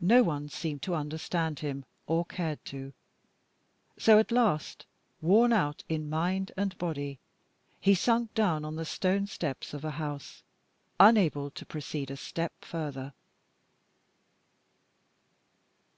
[0.00, 2.94] No one seemed to understand him, or cared to;
[3.98, 4.86] so at last,
[5.20, 7.18] worn out in mind and body,
[7.78, 10.42] he sunk down on the stone steps of a house,
[10.98, 13.12] unable to proceed a step further.